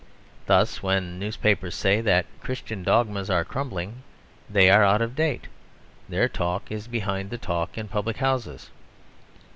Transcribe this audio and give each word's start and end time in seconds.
Thus 0.47 0.81
when 0.81 1.19
newspapers 1.19 1.75
say 1.75 2.01
that 2.01 2.25
Christian 2.39 2.81
dogmas 2.81 3.29
are 3.29 3.45
crumbling, 3.45 4.01
they 4.49 4.67
are 4.71 4.83
out 4.83 4.99
of 5.03 5.13
date; 5.15 5.47
their 6.09 6.27
talk 6.27 6.71
is 6.71 6.87
behind 6.87 7.29
the 7.29 7.37
talk 7.37 7.77
in 7.77 7.87
public 7.87 8.17
houses. 8.17 8.71